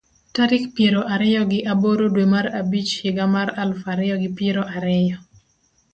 [0.35, 3.25] Tarik pier ariyo gi aboro dwe mar abich higa
[3.61, 5.17] aluf ariyo gi pier ariyo